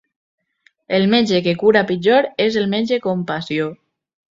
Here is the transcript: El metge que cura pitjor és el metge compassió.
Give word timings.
El 0.99 1.05
metge 1.11 1.41
que 1.49 1.53
cura 1.65 1.85
pitjor 1.93 2.29
és 2.47 2.59
el 2.65 2.67
metge 2.75 3.01
compassió. 3.07 3.71